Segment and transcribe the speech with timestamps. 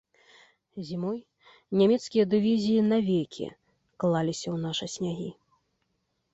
[0.87, 1.19] Зімой
[1.81, 3.47] нямецкія дывізіі навекі
[3.99, 5.31] клаліся ў нашы снягі.